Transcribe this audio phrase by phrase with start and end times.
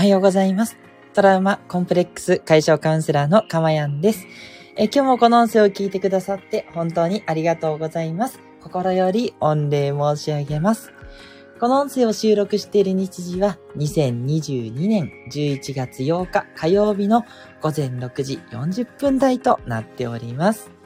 [0.00, 0.78] おはようございます。
[1.12, 4.26] トラウマコンプレックス解消カウンセラーのかまやんです。
[4.78, 8.40] え今日もこの音声を聞いてくださって本当にありがとうございます。
[8.62, 10.94] 心より御礼申し上げます。
[11.60, 17.26] この音声を収録している日時は2022年11月8日火曜日の
[17.60, 20.79] 午前6時40分台となっております。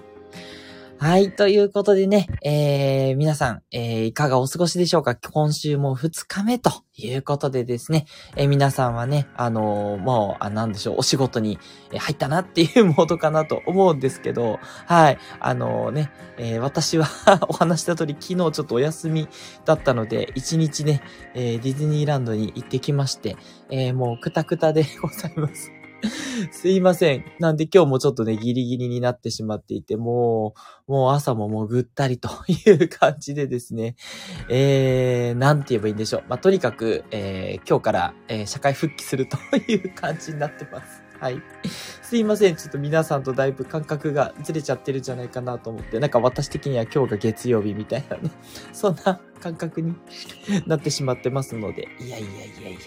[0.96, 1.32] はい。
[1.32, 5.16] ということでね、えー、皆さん、えー、いかがお過ごしでしょうか？
[5.16, 11.58] 今週も2日目ということでですね、えー、皆さんはね、あのー、もう、あ、なんでしょう、お仕事に
[11.90, 15.18] 入ったなっていうモードかなと思うんですけど、はい。
[15.40, 17.08] あのね、えー、私は
[17.48, 19.28] お話した通り、昨日ちょっとお休み
[19.64, 21.02] だったので、1日ね、
[21.34, 23.36] えー、ディズニーランドに行ってきまして、
[23.68, 25.72] えー、もうくたくたでございます。
[26.52, 27.24] すいません。
[27.38, 30.54] なんで今日もちょっとね、ギリギリになってしまっていて、も
[30.88, 33.96] う、もう朝ももぐったりという感じでですね、
[34.48, 36.24] えー、なんて言えばいいんでしょう。
[36.28, 41.03] まあ、とにかく、えー、今日から、えー、社会復帰するという感じになってます。
[41.24, 41.42] はい。
[42.02, 42.56] すいません。
[42.56, 48.30] ちょっと皆さんとだいぶ感覚がずれちゃってるんじゃないかなと思って、なんか私的には今日が月曜日みたいなね、
[48.74, 49.96] そんな感覚に
[50.66, 52.30] なってしまってますので、いやいやい
[52.62, 52.78] やいや、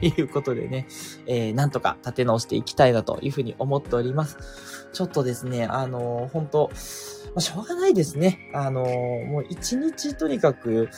[0.00, 0.86] ということでね、
[1.24, 4.36] えー、なんとか立て直していきたいなというふうに思っております。
[4.92, 6.70] ちょっとですね、あのー、本当
[7.28, 8.50] まあ、しょうがないですね。
[8.52, 10.90] あのー、もう一日とにかく、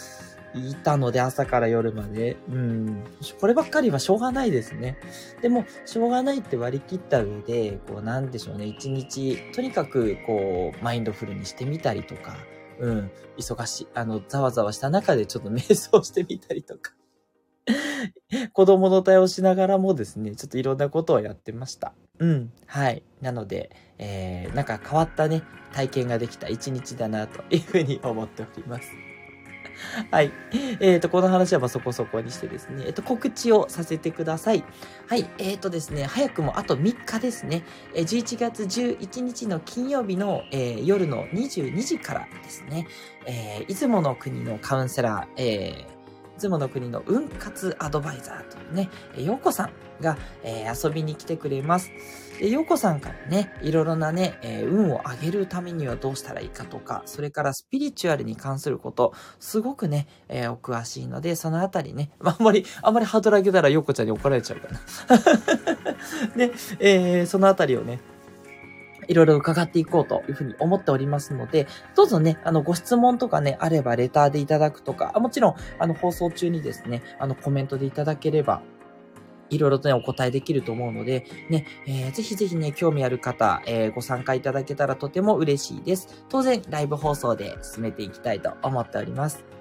[0.55, 2.37] いたので朝から夜まで。
[2.49, 3.05] うん。
[3.41, 4.99] こればっかりはしょうがないですね。
[5.43, 8.67] でも、しょうがないって割り切った上で、こうなんでしょうね。
[8.67, 12.37] 一日、とにかくこう、マインドフルにしてみたりとか、
[12.81, 13.11] うん。
[13.39, 16.93] 忙しい、あの、ざわざわした中でちょっと瞑想してみたりとか。
[18.53, 21.93] 子供の対応しながらもですね、ちょっといろんなことをやってました。
[22.19, 22.53] うん。
[22.67, 23.03] はい。
[23.21, 29.10] なので、えー、なんか変わったね、体験ができた一日だなというふうに思っております。
[30.11, 30.33] はい。
[30.81, 34.65] えっ、ー、と、この話はまそこそこにしてですね、えっ、ー、と、告知をさせてください。
[35.09, 35.29] はい。
[35.39, 37.63] えっ、ー、とですね、早くもあと3日ですね、
[37.95, 42.87] え11月11日の金曜日の、え夜の22時からですね、
[43.27, 46.00] えいつもの国のカウンセラー、えー
[46.41, 49.71] 雲の国の運活アドバイザーというね、ようこさん
[50.01, 51.91] が、え遊びに来てくれます。
[52.41, 64.81] で、ヨコさんからね、いろいろなね、えー、運を上げるためにはどうしたらいいかとか、それからスピリチュアルに関すること、すごくね、えー、お詳しいので、そのあたりね、 あ、んまり、あんまりハードル上げたらヨコちゃんに怒られちゃうかな。
[66.35, 68.01] で、えー、そのあたりをね、
[69.11, 71.67] いろいろ伺っていこうというふうに思っておりますので、
[71.97, 78.63] どうぞね、あの、ご質問とかね、あればレターでいただくとか、もちろん、あの、放送中にですね、あの、コメントでいただければ、
[79.49, 86.25] いろいろとね、お答えできると思うので、ね、えー、ぜひぜひね、興味ある方、えー、ご参加いただけたらとても嬉しいです。
[86.29, 89.60] 当然、ライブ放送で進めていきたいと思っております。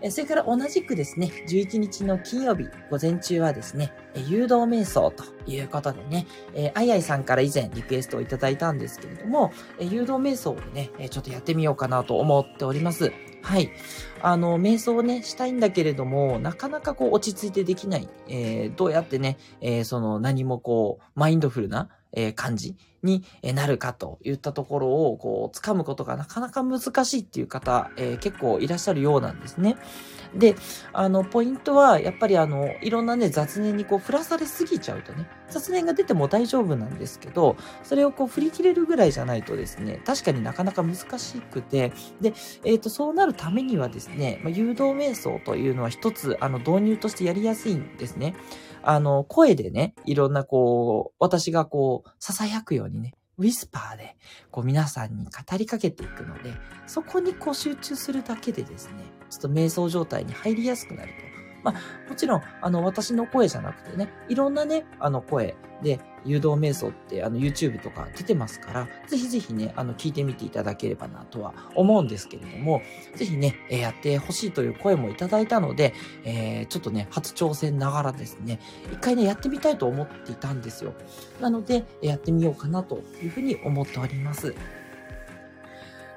[0.00, 13.12] えそれから同じくですね、11日の金曜日、午前中はですね、誘導瞑想ということでね、え、あいあいさんから以前リクエストをいただいたんですけれども、え誘導瞑想をね、ちょっとやってみようかなと思っております。
[13.42, 13.70] はい。
[14.20, 18.08] あの、瞑想をね、したいんだけれども、なかなかこう落ち着いてできない。
[18.28, 29.76] えー、どうやってね、えー、その何もこう、マインドフルな、え、感じになるかといったところを、こう、掴むことがなかなか難しいっていう方、えー、結構いらっしゃるようなんですね。
[30.34, 30.56] で、
[30.92, 48.34] あの、ポイントは、やっぱりあの、いろんなね、雑念にこう、振らされすぎちゃうとね、雑念が出ても大丈夫なんですけど、それをこう、振り切れるぐらいじゃないとですね、確かになかなか難しくて、で、えっ、ー、と、そうなるためにはですね、まあ、誘導瞑想というのは一つ、あの、導入としてやりやすいんですね。
[48.82, 54.16] あの、声でね、いろんなこう、私がこう、囁くようにね、ウィスパーで、
[54.50, 56.52] こう皆さんに語りかけていくので、
[56.86, 58.94] そこにこう集中するだけでですね、
[59.30, 61.28] ちょっと瞑想状態に入りやすくなると。
[61.62, 72.82] まあ、もちろん、あの、私の声じゃなくてね、いろんなね、あの声で、誘導瞑想って、あの、YouTube とか出てますから、ぜひぜひね、あの、聞いてみていただければなとは思うんですけれども、
[73.14, 75.94] ぜひね、えやってほしいという声もいただいたので、
[76.24, 78.60] えー、ちょっとね、初挑戦ながらですね、
[78.92, 80.94] 一回ね、やってみたいと思っていたんですよ。
[81.40, 84.54] なので、やってみようかなというふうに思っております。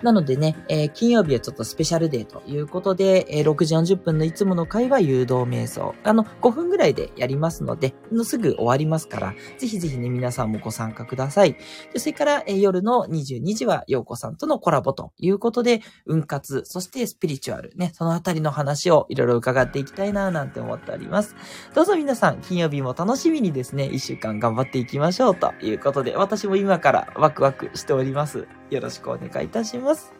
[0.03, 5.93] なのでね、えー、金曜日はちょっとスペシャルデーということで、えー、6時40分のいつもの会は誘導瞑想。
[6.03, 11.55] あの、5分ぐらいでやりますので、のすぐ終わりますから、ぜひぜひね、皆さんもご参加ください。
[11.93, 21.35] でそれから、えー、夜の22時は、ようこさんとのコラボということで、運活、そしてスピリチュアルね、そのあたりの話をいろいろ伺っていきたいなぁ、なんて思っております。
[21.73, 28.60] どうぞ皆さん、金曜日も楽しみにですね、1週間頑張っていきましょうということで、私も今からワクワクしております。
[28.71, 30.13] よろしくお願いいたします。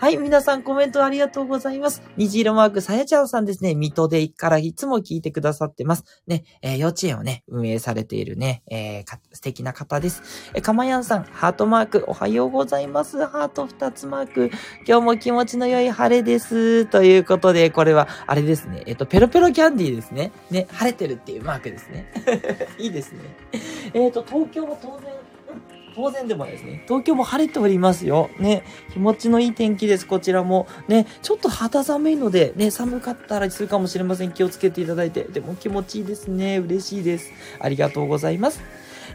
[0.00, 2.02] はい、皆さんコメントありがとうございます。
[2.16, 6.04] 虹色マークさやちゃんさんですね、水戸でからいつも聞いてくださってます。
[6.26, 10.50] ね、えー、幼稚園をね、運営されているね、えー、素敵な方です。
[10.52, 13.24] えー、かまやんさん、ハートマーク、おはようございます。
[13.24, 14.50] ハート2つマーク、
[14.86, 16.86] 今日も気持ちの良い晴れです。
[16.86, 20.32] ということで、これは、あれですね、えっ、と、ペロペロキャンディーですね。
[20.50, 22.10] ね、晴れてるっていうマークですね。
[22.78, 23.20] いいですね。
[23.94, 25.08] えっ、と、東京も当然、
[25.94, 28.30] 当然でもですね、東京も晴れておりますよ。
[28.38, 30.66] ね、気持ちのいい天気です、こちらも。
[30.88, 34.32] ね、ちょっと肌寒いので、ね、寒かったらするかもしれません。
[34.32, 35.24] 気をつけていただいて。
[35.24, 36.58] でも気持ちいいですね。
[36.58, 37.30] 嬉しいです。
[37.60, 38.60] ありがとうございます。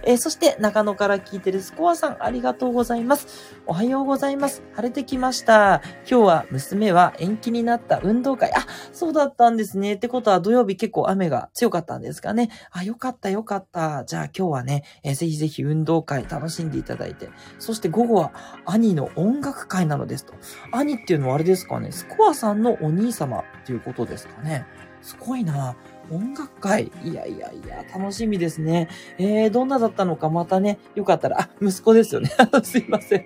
[0.03, 3.55] えー、そして中野から聞いてるスコアさん、ありがとうございます。
[3.65, 4.63] おはようございます。
[4.73, 5.81] 晴れてきました。
[6.09, 8.51] 今日は娘は延期になった運動会。
[8.53, 9.93] あ、そうだったんですね。
[9.93, 12.49] ってことは土曜日結構雨が強かったんですかね。
[12.71, 14.05] あ、よかったよかった。
[14.05, 17.29] じゃあ今日はね、えー、ぜひぜひ運動会楽しんでいただいて。
[17.59, 18.31] そして午後は
[18.65, 20.33] 兄の音楽会なのですと。
[20.71, 21.91] 兄っていうのはあれですかね。
[21.91, 24.65] スコアさんのお兄様っていうことですかね。
[25.01, 25.75] すごいな。
[26.11, 26.91] 音楽会。
[27.03, 28.89] いやいやいや、楽しみですね。
[29.17, 30.29] えー、どんなだったのか？
[30.29, 32.29] またね、よかったら、あ、息子ですよね。
[32.63, 33.25] すいません。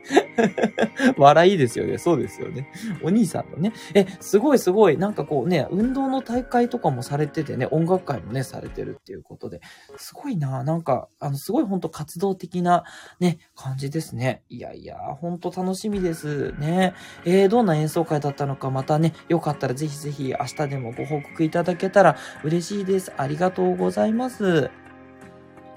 [1.17, 1.97] 笑いですよね。
[1.97, 2.67] そうですよね。
[3.03, 3.73] お兄さんのね。
[3.93, 4.97] え、すごいすごい。
[4.97, 9.61] なんかこうね、運動の大会とかもされててね、音楽会もね、されてるっていうことで、
[9.97, 10.63] すごいな。
[10.63, 12.83] なんか、あの、すごい本当活動的な
[13.19, 14.43] ね、感じですね。
[14.49, 16.93] いやいや、本当楽しみですね。
[17.25, 18.69] えー、どんな演奏会だったのか？
[18.69, 23.13] またね、よかったらぜひぜひ明日でもご報告いただけたら嬉しいしいです。
[23.17, 24.71] ありがとうございます。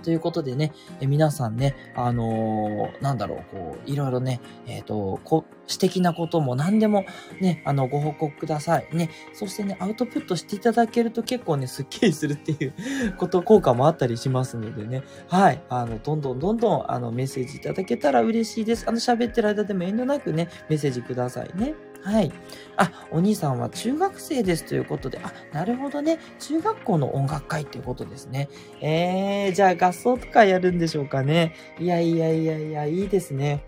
[0.03, 7.05] ということでね、え皆さんね、あのー、なんだろう、こう、いろいろね、えっ、ー、と、こ、私的なことも何でも
[7.41, 8.89] ね、あの、ご報告ください。
[8.93, 12.75] ね、そしてね、アウトプットしていただけると結構ね、スッキリするっていう
[13.19, 18.85] こと、効果もあったりしますのでね、はい、あの、どんどんどんどん、あの、メッセージいただけたら嬉しいです。
[18.87, 21.75] あの、喋ってる間でも遠慮なくね、メッセージくださいね。
[22.03, 22.33] はい。
[22.77, 26.19] あ、お兄さんは中学生ですということで、あ、なるほどね。
[26.39, 28.49] 中学校の音楽会っていうことですね。
[28.81, 31.55] えー、じゃあ合奏とかやるんでしょうかね。
[31.79, 33.65] いやいやいやいや、いいですね。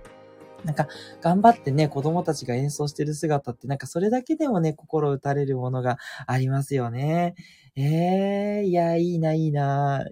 [0.64, 0.88] なんか、
[1.20, 7.34] 頑張ってね、子供たちが演奏してる姿って、なんかそれだけでもね、心打たれるものがありますよね。
[7.80, 10.04] ええー、いや、いいな、いいな。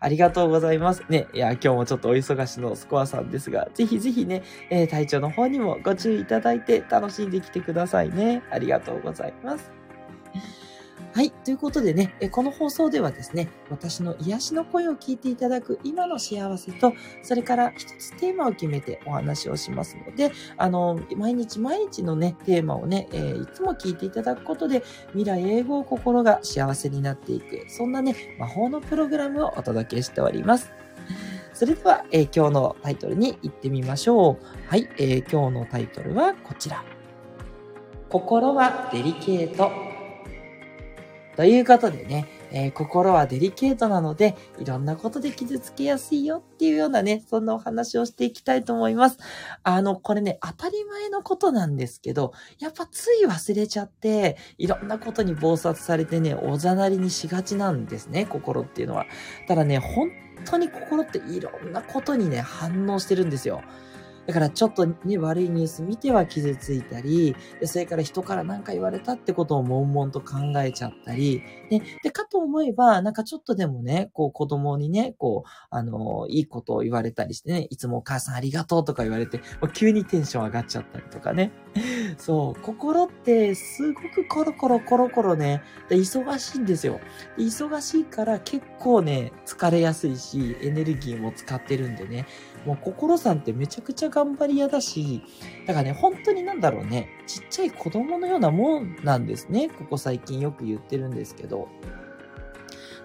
[0.00, 1.02] ありがとうございます。
[1.08, 8.42] ね、いや、今日もちょっとお忙しのスコアさんですが、ぜひぜひね、えー、体調の方にもご注意いただいて楽しんできてくださいね。
[8.50, 9.75] ありがとうございます。
[11.16, 11.30] はい。
[11.30, 16.92] ということでね、この放送ではですね、私の癒しの声を聞いていただく今の幸せと、
[17.22, 24.82] それから一つテーマを決めてお話をしますので、あの、毎日毎日のね、テーマをね、えー、いつも聞いていただくことで、
[25.12, 30.70] 未来英語心が幸せになっていく、そんなね、魔法のプログラムをお届けしております。
[31.54, 34.68] それでは、えー、今日のタイトルに行ってみましょう。
[34.68, 36.84] はい、えー、今日のタイトルはこちら。
[38.10, 39.95] 心はデリケート。
[41.36, 49.18] ということでね、えー、心はデリケートなので、いろんなことで傷つけやすいよっていうようなね、そんなお話をしていきたいと思います。
[49.62, 59.04] あの、これね、当たり前のことなんですけど、やっぱつい忘れちゃって、いろんなことに暴殺されてね、おざなりにしがちなんですね、心っていうのは。
[59.46, 60.10] ただね、本
[60.46, 63.62] 当に心っていろんなことにね、反応してるんですよ。
[64.26, 81.52] だからちょっとね、悪いニュース見ては傷ついたり、それから人から何か言われたってことを悶々と考えちゃったり、ね、で、かと思えば、なんかちょっとでもね、こう子供にね、こう、あの、いいことを言われたりしてね、いつもお母さんありがとうとか言われて、もう急にテンション上がっちゃったりとかね。
[82.18, 87.00] そう、心ってすごくコロコロコロコロね、忙しいんですよ。
[87.36, 92.26] 忙しいから結構ね、疲れやすいし、エネルギーも使ってるんでね、
[92.64, 95.22] もう心さんってめちゃくちゃ頑張り屋だし、
[95.66, 99.68] だからね、本当になんだろうね、ちっちゃい子供のようなもんなんですね。
[99.68, 101.55] ここ最近よく言ってるんですけど。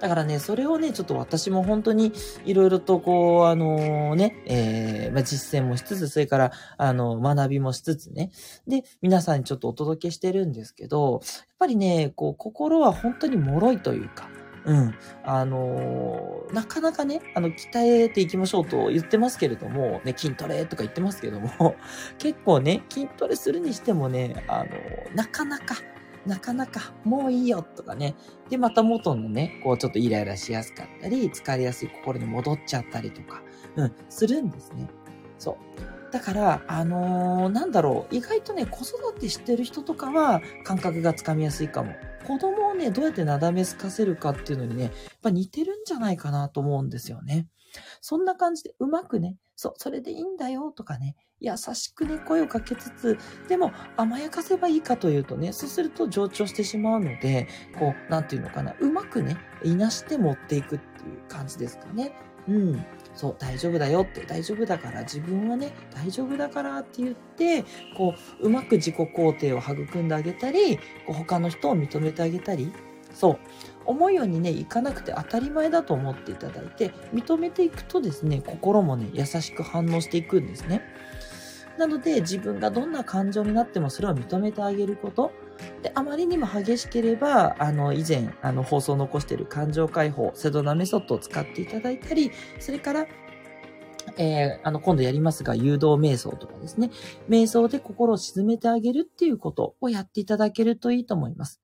[0.01, 2.12] だからね、それをね、ちょっと私も本当に
[2.43, 8.31] いろいろとこう、あのー、ね、えー、まあ、実践もしつつ、それから、あの、学びもしつつね。
[8.67, 14.27] で、皆さんにちょっとお届けしてるんですけど、やっぱりね、こう、心は本当に脆いというか、
[14.65, 14.96] うん。
[15.24, 21.75] あのー、なかなかね、あの、鍛えていきましょうと言ってますけれども、ね、筋トレとか言ってますけども、
[22.17, 25.75] 結構ね、筋トレするにしてもね、あのー、なかなか、
[26.25, 28.15] なかなか、もういいよとかね。
[28.49, 33.41] で、また元のね、こうちょっとイライラしやすかったり、疲れやすい心に戻っちゃったりとか、
[33.75, 34.87] うん、するんですね。
[35.37, 36.11] そう。
[36.11, 41.93] だから、あのー、なんだろう、意外とね、子育てしてる人とかは感覚がつかみやすいかも。
[42.27, 47.47] 子供をね、どうやってなだめすかせるかっていうのにね、やっぱ似てるんじゃないかなと思うんですよね。
[48.01, 62.12] そんな感じでうまくね、そう、それでいいんだよとかね、優しくね、声をかけつつ、でも甘やかせばいいかというとね、そうすると上長してしまうので、こう、なんていうのかな、うまくね、いなして持っていくっていう感じですかね。
[62.48, 62.86] うん。
[63.13, 67.63] そう、大丈夫だよって、大丈夫だから、自分はね、大丈夫だからって言って、
[67.96, 72.74] こう、うまく自己肯定を育んであげたり、こう他の人を認めてあげたり、
[73.13, 73.39] そう、
[73.91, 80.81] 思うようにね、いかなくて当たり前だと思っていただいて、認めていくとですね、心もね、優しく反応していくんですね。
[81.77, 85.31] なので、自分がどんな感情になってもそれを認めてあげること。
[85.81, 93.07] で、あまりにも激しければ、あの、以前、あの、放送を残している感情解放、セドナメソッドを使っていただいたり、それから、
[94.17, 96.91] えー、あの、今度やりますが、誘導瞑想とかですね。
[97.29, 101.62] 瞑想で心を沈めてあげるっていうことをやっていただけるといいと思います。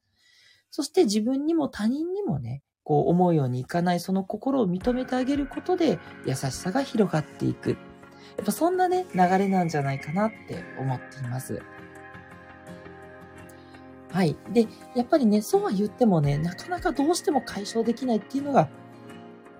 [0.71, 7.71] そして自分にも他人にもね、こう思うようにいかないその心を認めてあげることで優しさが広がっていく。
[7.71, 7.75] や
[8.43, 11.61] っぱそんなね、流れなんじゃないかなって思っています。
[14.11, 14.37] はい。
[14.53, 18.69] で、やっぱりね、そうは言ってもね、なかなかどうしても解消できないっていうのが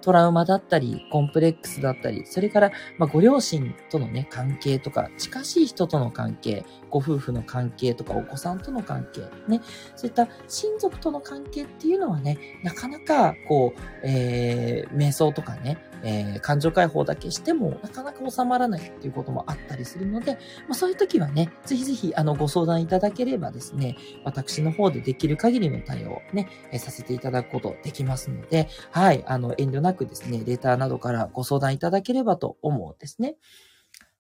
[0.08, 9.60] トラウマだったり、コンプレックスだったり、それから、まあ、ご両親とのね、関係とか、近しい人との関係、ご夫婦の関係とか、お子さんとの関係、ね、
[9.98, 20.40] そういった親族との関係っていうのはね、なかなか、こう、えー、瞑想とかね、えー、感情解放だけしても、なかなか収まらないっていうこともあったりするので、ま
[20.72, 33.36] あ、そういう時はね、ぜひぜひ、あの、ご相談いただければですね、私の方でできる限りの対応をね、えー、させていただくことできますので、はい、あの、遠慮なくですね、レターなどからご相談いただければと思うんですね。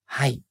[0.05, 0.41] はい。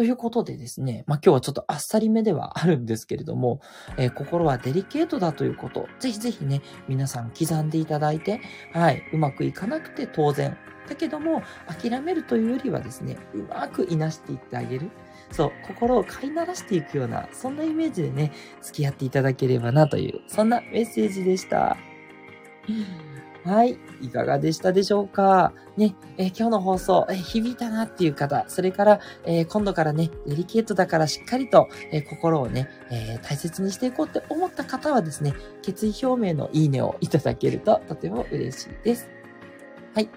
[0.00, 3.60] ということでですね、まあ、今日はちょっとあっさりめではあるんですけれども、
[3.98, 8.40] えー、心はデリケートだということ、ぜひぜひね、皆さん刻んでいただいて、
[8.72, 10.56] はい、うまくいかなくて当然。
[10.88, 14.90] だけども、諦めるというよりはですね、うまくいなしていってあげる。
[15.32, 21.76] そう、心を飼いならしていくような、そんなイメージでね、付き合っていただければなという、そんなメッセージでした。
[23.44, 23.78] はい。
[24.02, 25.52] いかがでしたでしょうか？
[25.76, 39.08] ね、えー、今日の放送、えー、響いたなっていう方、それから、えー、今度からね、デリケートだからしっかりと、え心をね、え大切にしていこうって思った方はですね、決意表明のいいねをいただけるととても嬉しいです。
[39.94, 40.08] はい。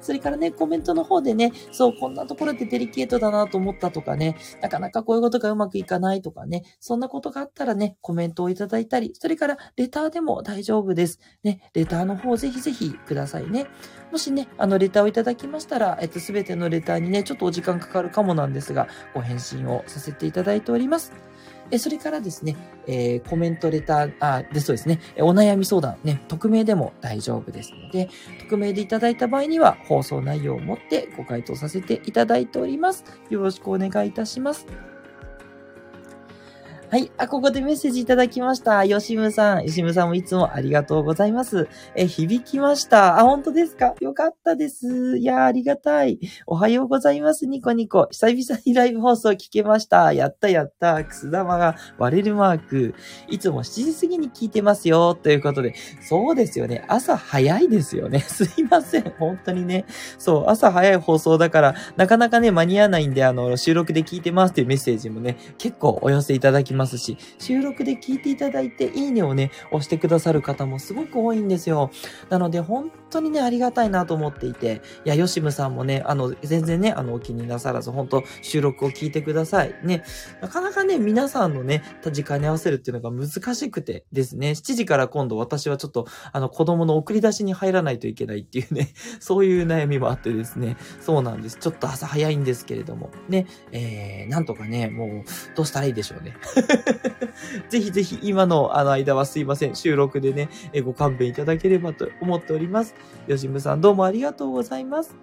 [0.00, 11.20] それからね、コメントの方でね、そう、こんなところでデリケートだなと思ったとかね、なかなかこういうことがうまくいかないとかね、そんなことがあったらね、コメントをいただいたり、それからレターでも大丈夫です。
[11.44, 13.66] ね、レターの方ぜひぜひくださいね。
[14.10, 21.31] もしね、あの、レターをいただきましたら、えっと、すべてのレターにね、ちょっとお時間かかるかもなんですが、ご返信をさせていただいております。
[21.70, 28.08] えそれからですね、えー、コメント、レター、あ、で、そうですね、お悩み相談、ね、匿名でも大丈夫ですので、
[28.40, 33.04] 匿名でいただいた場合には、放送内容をもってご回答させていただいております。
[33.30, 34.91] よろしくお願いいたします。
[36.92, 37.10] はい。
[37.16, 38.86] あ、ここでメッセージいただきました。
[38.86, 39.64] 吉ムさん。
[39.64, 41.66] 吉ムさんもいつもありがとうございます。
[41.96, 43.18] え、響きました。
[43.18, 43.94] あ、本当ですか？
[44.00, 45.16] よかったです。
[45.16, 46.18] いやありがたい。
[46.46, 47.46] おはようございます。
[47.46, 48.08] ニコニコ。
[48.10, 50.12] 久々にライブ放送聞けました。
[50.12, 51.02] やったやった。
[51.02, 52.94] くす玉が割れるマーク。
[53.26, 55.14] いつも7時過ぎに聞いてますよ。
[55.14, 55.74] ということで。
[56.02, 56.84] そうですよね。
[56.88, 58.20] 朝早いですよね。
[58.28, 59.14] すいません。
[59.18, 59.86] 本当にね。
[60.18, 71.90] そう、朝早い放送だから、なかなかね、間に合わないんで、あの、収録で聞いてますっていうメッセージもね、結構お寄せいただきまますし、収録で聞いていただいて、いいねをね、押してくださる方もすごく多いんですよ。
[72.28, 79.74] なので、本当にね、ありがたいなと思っていて、いや、ヨシムさんもね、あの、全然ね、あの、お気になさらず、本当収録を聞いてください。
[79.84, 80.02] ね、
[80.40, 88.88] なかなかね、皆さんのね、時間に合わせるっていうのが難しくてですね、7時から今度私はちょっと、あの、子供の送り出しに入らないといけないっていうね、
[89.20, 91.58] そういう悩みもあってですね、そうなんです。
[91.58, 95.10] ちょっと朝早いんですけれども、ね、えー、なんとかね、もう、
[95.54, 96.36] どうしたらいいでしょうね。
[97.68, 99.74] ぜひぜひ今のあの間はすいません。
[99.74, 100.48] 収録でね、
[100.84, 102.94] ご勘弁いただければと思っております。
[103.26, 105.14] よしむさんどうもありがとうございます。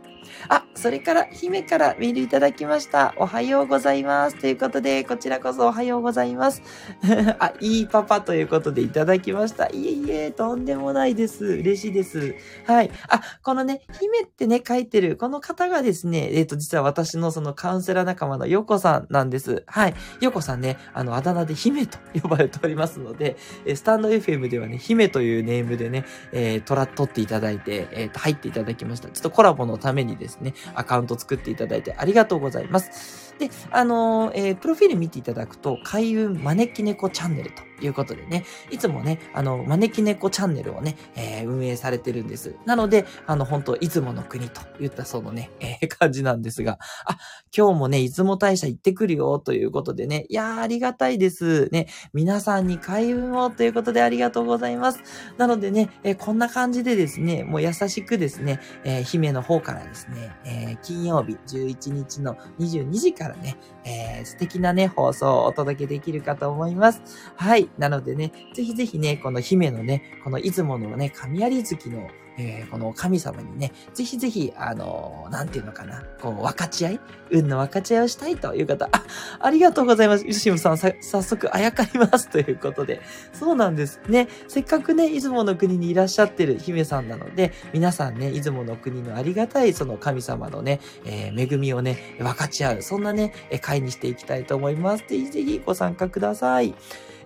[0.48, 3.14] あ、それから、姫からメールいただきました。
[3.18, 4.40] おはようございます。
[4.40, 6.62] ということで、こちらこそおはようございます。
[7.40, 9.68] あ、いいパパということでいただきました。
[9.68, 11.46] いえいえ、とんでもないです。
[11.46, 12.36] 嬉しいです。
[12.66, 12.92] はい。
[13.08, 19.64] あ、このね、姫ってね、書いてる、この方がですね、えっ、ー、と、実は私のそのカウンセラー仲間のヨコさんなんです。
[19.68, 19.94] はい。
[20.22, 29.10] ヨコさんね、あの、あだ名で姫と呼ばれておりますので、えスタンド FM ではね、姫というネームでね、えー、トラ取っていただいて、え、ー、と、入っていただきました。
[29.10, 33.29] ちょっとコラボのためにですね、アカウント作っていただいてありがとうございます。
[33.40, 42.56] で、あの、えー、プロフィール見ていただくと、開運招き猫チャンネルということでね、いつもね、あの、招き猫チャンネルをね、えー、運営されてるんです。
[42.66, 47.18] なので、あの、本当いつもの国と言ったそのね、えー、感じなんですが、あ、
[47.56, 51.70] 今日もね、出雲大社行ってくるよということでね、いやー、ありがたいです。
[51.72, 55.00] ね、皆さんに開運をということでありがとうございます。
[55.38, 67.02] なのでね、えー、こんな感じでですね、もう優しくですね、えー、姫の方からですね、えー、金曜日11日の22時からね、えー、素敵なね、放送をお届けできるかと思います。
[67.36, 67.70] はい。
[67.78, 72.08] なのでね、ぜひぜひね、この姫のね、この出雲のね、神有月の
[72.40, 77.00] えー、この神様にね、ぜひぜひ、あのー、なんていうのかな、こう、分かち合い
[77.32, 79.04] 運の分かち合いをしたいという方、あ、
[79.40, 80.26] ありがとうございます。
[80.26, 83.02] ゆしむさん、さ、早速、あやかりますということで。
[83.34, 84.30] そうなんですね。
[84.48, 95.04] せっかくね、出雲の国にいらっしゃってる姫さんなので、皆さんね、出雲の国のありがたい、その神様のね、えー、恵みをね、分かち合う、そんなね、会にしていきたいと思います。
[95.10, 96.74] ぜひぜひご参加ください。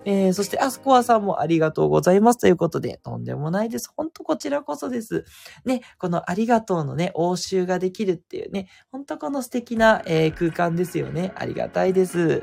[0.04, 3.90] えー、そして、アスコアさんもありがとうございますということで、とんでもないです。
[3.96, 5.24] ほんとこちらこそです。
[5.64, 11.32] ね、このありがとうのね、応酬ができるっていうね、ほんとこの素敵な、えー、空間ですよね。
[11.36, 12.42] ありがたいです。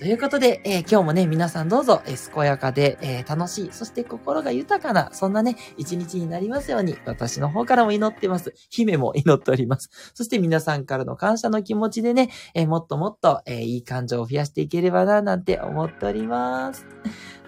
[0.00, 8.54] ということで、えー、今日もね、皆さんどうぞ、えー、健やかで、えー、楽しい、そして心が豊かな、そんなね、一日になりますように、私の方からも祈ってます。
[8.70, 9.90] 姫も祈っております。
[10.14, 16.86] そして皆さんからの感謝の気持ちでね、えもっともっと、えいい感情を増やしていければな、なんて思っております。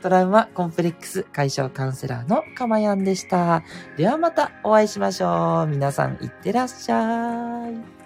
[0.02, 3.62] トラウマコンプレックス解消カウンセラーのかまやんでした。
[3.96, 5.68] ではまたお会いしましょう。
[5.68, 8.01] 皆さんいってらっしゃい。